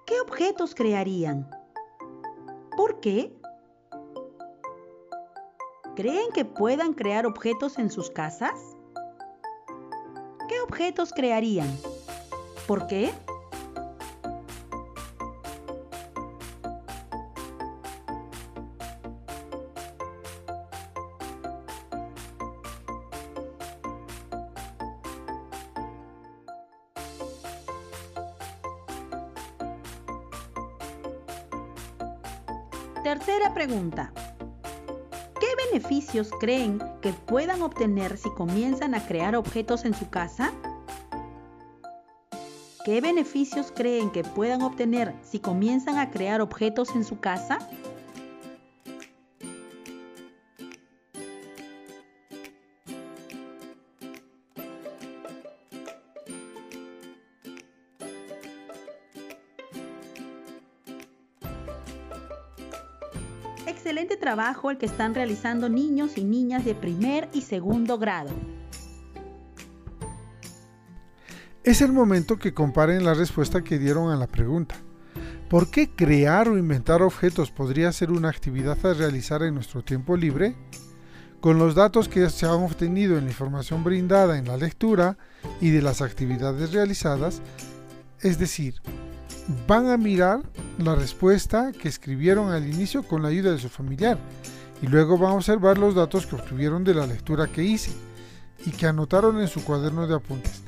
¿Qué 0.06 0.20
objetos 0.20 0.74
crearían? 0.74 1.50
¿Por 2.76 3.00
qué? 3.00 3.36
¿Creen 5.96 6.30
que 6.32 6.44
puedan 6.44 6.94
crear 6.94 7.26
objetos 7.26 7.78
en 7.78 7.90
sus 7.90 8.08
casas? 8.10 8.54
¿Qué 10.48 10.60
objetos 10.60 11.12
crearían? 11.12 11.68
¿Por 12.68 12.86
qué? 12.86 13.12
Beneficios 36.10 36.40
creen 36.40 36.82
que 37.02 37.12
puedan 37.12 37.62
obtener 37.62 38.18
si 38.18 38.30
comienzan 38.30 38.96
a 38.96 39.06
crear 39.06 39.36
objetos 39.36 39.84
en 39.84 39.94
su 39.94 40.10
casa? 40.10 40.52
¿Qué 42.84 43.00
beneficios 43.00 43.72
creen 43.72 44.10
que 44.10 44.24
puedan 44.24 44.62
obtener 44.62 45.14
si 45.22 45.38
comienzan 45.38 45.98
a 45.98 46.10
crear 46.10 46.40
objetos 46.40 46.96
en 46.96 47.04
su 47.04 47.20
casa? 47.20 47.60
Excelente 63.70 64.16
trabajo 64.16 64.72
el 64.72 64.78
que 64.78 64.86
están 64.86 65.14
realizando 65.14 65.68
niños 65.68 66.18
y 66.18 66.24
niñas 66.24 66.64
de 66.64 66.74
primer 66.74 67.28
y 67.32 67.42
segundo 67.42 67.98
grado. 67.98 68.30
Es 71.62 71.80
el 71.80 71.92
momento 71.92 72.36
que 72.36 72.52
comparen 72.52 73.04
la 73.04 73.14
respuesta 73.14 73.62
que 73.62 73.78
dieron 73.78 74.10
a 74.10 74.16
la 74.16 74.26
pregunta. 74.26 74.74
¿Por 75.48 75.70
qué 75.70 75.88
crear 75.88 76.48
o 76.48 76.58
inventar 76.58 77.00
objetos 77.00 77.52
podría 77.52 77.92
ser 77.92 78.10
una 78.10 78.28
actividad 78.28 78.84
a 78.84 78.92
realizar 78.92 79.44
en 79.44 79.54
nuestro 79.54 79.84
tiempo 79.84 80.16
libre? 80.16 80.56
Con 81.40 81.60
los 81.60 81.76
datos 81.76 82.08
que 82.08 82.28
se 82.28 82.46
han 82.46 82.64
obtenido 82.64 83.18
en 83.18 83.26
la 83.26 83.30
información 83.30 83.84
brindada 83.84 84.36
en 84.36 84.48
la 84.48 84.56
lectura 84.56 85.16
y 85.60 85.70
de 85.70 85.80
las 85.80 86.02
actividades 86.02 86.72
realizadas, 86.72 87.40
es 88.20 88.36
decir, 88.36 88.74
van 89.66 89.88
a 89.88 89.96
mirar 89.96 90.42
la 90.78 90.94
respuesta 90.94 91.72
que 91.72 91.88
escribieron 91.88 92.50
al 92.50 92.68
inicio 92.68 93.02
con 93.02 93.22
la 93.22 93.28
ayuda 93.28 93.52
de 93.52 93.58
su 93.58 93.68
familiar 93.68 94.18
y 94.82 94.86
luego 94.86 95.18
van 95.18 95.32
a 95.32 95.36
observar 95.36 95.78
los 95.78 95.94
datos 95.94 96.26
que 96.26 96.36
obtuvieron 96.36 96.84
de 96.84 96.94
la 96.94 97.06
lectura 97.06 97.46
que 97.46 97.62
hice 97.62 97.92
y 98.64 98.70
que 98.70 98.86
anotaron 98.86 99.40
en 99.40 99.48
su 99.48 99.64
cuaderno 99.64 100.06
de 100.06 100.14
apuntes. 100.14 100.62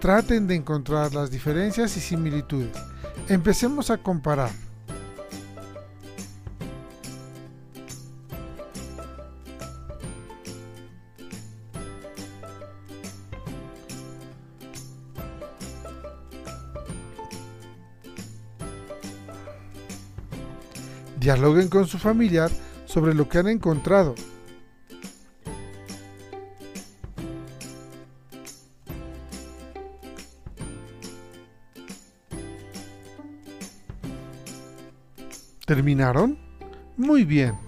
Traten 0.00 0.46
de 0.46 0.54
encontrar 0.54 1.14
las 1.14 1.30
diferencias 1.30 1.96
y 1.96 2.00
similitudes. 2.00 2.76
Empecemos 3.28 3.90
a 3.90 3.98
comparar. 3.98 4.50
Dialoguen 21.28 21.68
con 21.68 21.86
su 21.86 21.98
familiar 21.98 22.50
sobre 22.86 23.12
lo 23.12 23.28
que 23.28 23.36
han 23.36 23.48
encontrado. 23.48 24.14
¿Terminaron? 35.66 36.38
Muy 36.96 37.24
bien. 37.24 37.58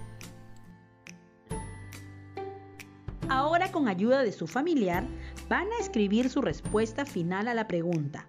Ahora 3.29 3.71
con 3.71 3.87
ayuda 3.87 4.23
de 4.23 4.31
su 4.31 4.47
familiar 4.47 5.05
van 5.47 5.67
a 5.71 5.79
escribir 5.79 6.31
su 6.31 6.41
respuesta 6.41 7.05
final 7.05 7.47
a 7.47 7.53
la 7.53 7.67
pregunta. 7.67 8.25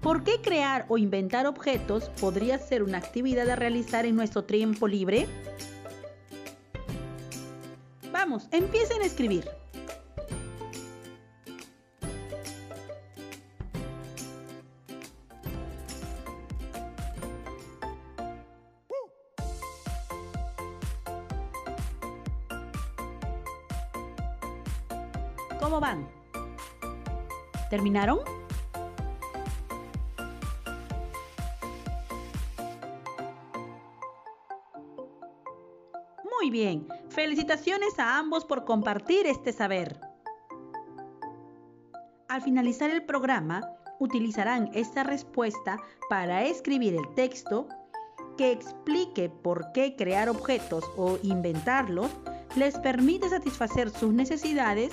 ¿Por 0.00 0.22
qué 0.22 0.40
crear 0.40 0.86
o 0.88 0.98
inventar 0.98 1.46
objetos 1.46 2.10
podría 2.20 2.58
ser 2.58 2.82
una 2.82 2.98
actividad 2.98 3.48
a 3.50 3.56
realizar 3.56 4.06
en 4.06 4.16
nuestro 4.16 4.44
tiempo 4.44 4.86
libre? 4.86 5.26
Vamos, 8.12 8.48
empiecen 8.50 9.02
a 9.02 9.04
escribir. 9.04 9.48
¿Cómo 25.60 25.80
van? 25.80 26.08
¿Terminaron? 27.70 28.45
Muy 36.38 36.50
bien, 36.50 36.86
felicitaciones 37.08 37.98
a 37.98 38.18
ambos 38.18 38.44
por 38.44 38.64
compartir 38.66 39.26
este 39.26 39.52
saber. 39.52 39.98
Al 42.28 42.42
finalizar 42.42 42.90
el 42.90 43.04
programa, 43.04 43.62
utilizarán 43.98 44.70
esta 44.74 45.02
respuesta 45.02 45.78
para 46.10 46.44
escribir 46.44 46.94
el 46.94 47.08
texto 47.14 47.68
que 48.36 48.52
explique 48.52 49.30
por 49.30 49.72
qué 49.72 49.96
crear 49.96 50.28
objetos 50.28 50.84
o 50.96 51.18
inventarlos 51.22 52.10
les 52.54 52.76
permite 52.78 53.30
satisfacer 53.30 53.88
sus 53.88 54.12
necesidades 54.12 54.92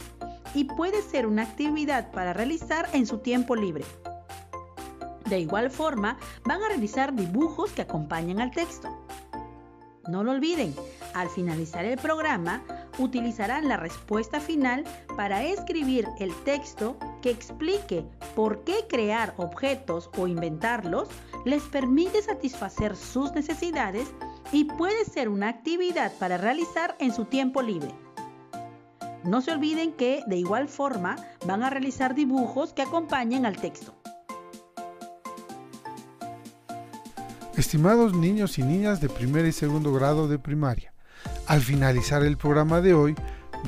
y 0.54 0.64
puede 0.64 1.02
ser 1.02 1.28
una 1.28 1.44
actividad 1.44 2.12
para 2.12 2.32
realizar 2.32 2.88
en 2.94 3.06
su 3.06 3.18
tiempo 3.18 3.56
libre. 3.58 3.84
De 5.26 5.40
igual 5.40 5.72
forma, 5.72 6.18
van 6.46 6.64
a 6.64 6.70
realizar 6.70 7.14
dibujos 7.14 7.72
que 7.72 7.82
acompañan 7.82 8.40
al 8.40 8.52
texto. 8.52 9.03
No 10.08 10.22
lo 10.22 10.32
olviden, 10.32 10.76
al 11.14 11.30
finalizar 11.30 11.86
el 11.86 11.98
programa, 11.98 12.62
utilizarán 12.98 13.70
la 13.70 13.78
respuesta 13.78 14.42
final 14.42 14.84
para 15.16 15.44
escribir 15.44 16.08
el 16.20 16.36
texto 16.44 16.98
que 17.22 17.30
explique 17.30 18.04
por 18.36 18.66
qué 18.66 18.86
crear 18.90 19.34
objetos 19.38 20.10
o 20.18 20.28
inventarlos 20.28 21.08
les 21.46 21.64
permite 21.64 22.22
satisfacer 22.22 22.98
sus 22.98 23.32
necesidades 23.34 24.12
y 24.52 24.66
puede 24.66 25.06
ser 25.06 25.30
una 25.30 25.48
actividad 25.48 26.12
para 26.20 26.38
realizar 26.38 26.98
en 27.00 27.14
su 27.14 27.24
tiempo 27.24 27.62
libre. 27.62 27.96
No 29.24 29.42
se 29.42 29.54
olviden 29.54 29.94
que 29.94 30.22
de 30.28 30.36
igual 30.36 30.68
forma 30.68 31.16
van 31.48 31.64
a 31.64 31.70
realizar 31.70 32.14
dibujos 32.14 32.74
que 32.74 32.82
acompañen 32.82 33.46
al 33.46 33.56
texto. 33.56 33.94
Estimados 37.64 38.14
niños 38.14 38.60
y 38.60 38.62
niñas 38.62 39.00
de 39.00 39.08
primer 39.08 39.46
y 39.46 39.54
segundo 39.54 39.94
grado 39.94 40.28
de 40.28 40.38
primaria, 40.38 40.94
al 41.48 41.62
finalizar 41.62 42.22
el 42.22 42.36
programa 42.36 42.82
de 42.82 42.94
hoy, 42.94 43.16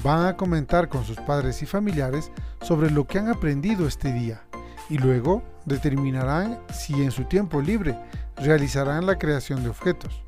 van 0.03 0.25
a 0.25 0.35
comentar 0.35 0.89
con 0.89 1.05
sus 1.05 1.15
padres 1.15 1.61
y 1.61 1.65
familiares 1.65 2.29
sobre 2.61 2.91
lo 2.91 3.07
que 3.07 3.19
han 3.19 3.29
aprendido 3.29 3.87
este 3.87 4.11
día 4.11 4.43
y 4.89 4.97
luego 4.97 5.43
determinarán 5.63 6.59
si 6.73 6.93
en 7.01 7.11
su 7.11 7.23
tiempo 7.23 7.61
libre 7.61 7.97
realizarán 8.35 9.05
la 9.05 9.17
creación 9.17 9.63
de 9.63 9.69
objetos. 9.69 10.25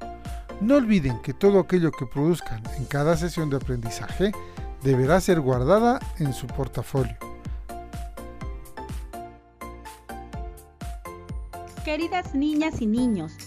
No 0.62 0.75
olviden 0.75 1.21
que 1.21 1.34
todo 1.34 1.60
aquello 1.60 1.91
que 1.91 2.06
produzcan 2.06 2.63
en 2.77 2.86
cada 2.86 3.17
sesión 3.17 3.49
de 3.49 3.58
aprendizaje 3.58 4.32
deberá 4.82 5.19
ser 5.19 5.41
guardada 5.41 5.99
en 6.19 6.32
su 6.32 6.47
portafolio. 6.47 7.17
Queridas 11.84 12.36
niñas 12.36 12.82
y 12.82 12.86
niños, 12.86 13.47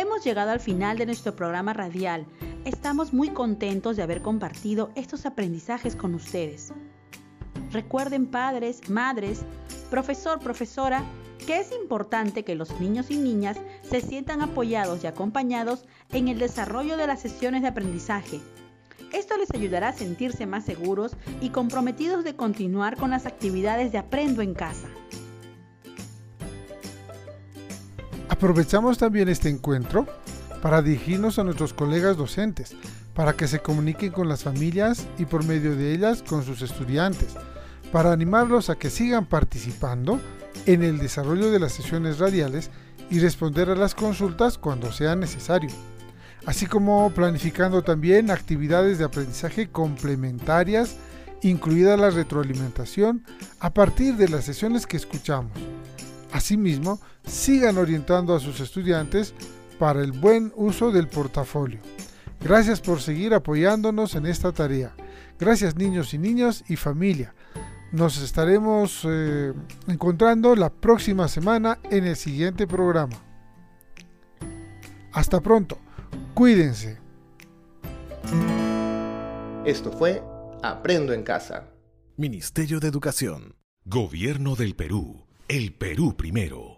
hemos 0.00 0.24
llegado 0.24 0.50
al 0.50 0.60
final 0.60 0.96
de 0.96 1.06
nuestro 1.06 1.34
programa 1.34 1.72
radial. 1.72 2.26
Estamos 2.64 3.12
muy 3.12 3.30
contentos 3.30 3.96
de 3.96 4.02
haber 4.02 4.22
compartido 4.22 4.90
estos 4.94 5.26
aprendizajes 5.26 5.96
con 5.96 6.14
ustedes. 6.14 6.72
Recuerden 7.72 8.26
padres, 8.26 8.88
madres, 8.88 9.40
profesor, 9.90 10.38
profesora, 10.38 11.02
que 11.46 11.58
es 11.58 11.72
importante 11.72 12.44
que 12.44 12.54
los 12.54 12.80
niños 12.80 13.10
y 13.10 13.16
niñas 13.16 13.58
se 13.82 14.00
sientan 14.00 14.40
apoyados 14.40 15.02
y 15.02 15.06
acompañados 15.06 15.84
en 16.12 16.28
el 16.28 16.38
desarrollo 16.38 16.96
de 16.96 17.06
las 17.06 17.20
sesiones 17.20 17.62
de 17.62 17.68
aprendizaje. 17.68 18.40
Esto 19.12 19.36
les 19.36 19.50
ayudará 19.52 19.88
a 19.88 19.92
sentirse 19.92 20.46
más 20.46 20.64
seguros 20.64 21.16
y 21.40 21.50
comprometidos 21.50 22.24
de 22.24 22.36
continuar 22.36 22.96
con 22.96 23.10
las 23.10 23.26
actividades 23.26 23.90
de 23.90 23.98
Aprendo 23.98 24.42
en 24.42 24.54
casa. 24.54 24.88
Aprovechamos 28.38 28.98
también 28.98 29.28
este 29.28 29.48
encuentro 29.48 30.06
para 30.62 30.80
dirigirnos 30.80 31.40
a 31.40 31.42
nuestros 31.42 31.74
colegas 31.74 32.16
docentes, 32.16 32.76
para 33.12 33.32
que 33.32 33.48
se 33.48 33.58
comuniquen 33.58 34.12
con 34.12 34.28
las 34.28 34.44
familias 34.44 35.08
y 35.18 35.24
por 35.24 35.44
medio 35.44 35.74
de 35.74 35.92
ellas 35.92 36.22
con 36.22 36.44
sus 36.44 36.62
estudiantes, 36.62 37.34
para 37.90 38.12
animarlos 38.12 38.70
a 38.70 38.76
que 38.76 38.90
sigan 38.90 39.26
participando 39.26 40.20
en 40.66 40.84
el 40.84 40.98
desarrollo 40.98 41.50
de 41.50 41.58
las 41.58 41.72
sesiones 41.72 42.20
radiales 42.20 42.70
y 43.10 43.18
responder 43.18 43.70
a 43.70 43.74
las 43.74 43.96
consultas 43.96 44.56
cuando 44.56 44.92
sea 44.92 45.16
necesario, 45.16 45.70
así 46.46 46.66
como 46.66 47.10
planificando 47.10 47.82
también 47.82 48.30
actividades 48.30 48.98
de 48.98 49.04
aprendizaje 49.04 49.68
complementarias, 49.68 50.94
incluida 51.42 51.96
la 51.96 52.10
retroalimentación, 52.10 53.24
a 53.58 53.74
partir 53.74 54.14
de 54.14 54.28
las 54.28 54.44
sesiones 54.44 54.86
que 54.86 54.96
escuchamos. 54.96 55.50
Asimismo, 56.32 57.00
sigan 57.24 57.78
orientando 57.78 58.34
a 58.34 58.40
sus 58.40 58.60
estudiantes 58.60 59.34
para 59.78 60.02
el 60.02 60.12
buen 60.12 60.52
uso 60.56 60.90
del 60.90 61.08
portafolio. 61.08 61.80
Gracias 62.40 62.80
por 62.80 63.00
seguir 63.00 63.34
apoyándonos 63.34 64.14
en 64.14 64.26
esta 64.26 64.52
tarea. 64.52 64.94
Gracias 65.38 65.76
niños 65.76 66.14
y 66.14 66.18
niñas 66.18 66.64
y 66.68 66.76
familia. 66.76 67.34
Nos 67.92 68.20
estaremos 68.20 69.06
eh, 69.08 69.52
encontrando 69.86 70.54
la 70.54 70.70
próxima 70.70 71.26
semana 71.26 71.78
en 71.90 72.04
el 72.04 72.16
siguiente 72.16 72.66
programa. 72.66 73.16
Hasta 75.12 75.40
pronto. 75.40 75.78
Cuídense. 76.34 76.98
Esto 79.64 79.90
fue 79.90 80.22
Aprendo 80.62 81.12
en 81.12 81.22
Casa. 81.22 81.68
Ministerio 82.16 82.80
de 82.80 82.88
Educación. 82.88 83.56
Gobierno 83.84 84.54
del 84.54 84.74
Perú. 84.74 85.27
El 85.48 85.72
Perú 85.72 86.14
primero. 86.14 86.77